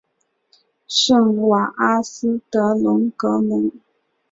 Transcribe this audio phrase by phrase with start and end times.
[0.87, 3.71] 圣瓦阿斯德隆格蒙。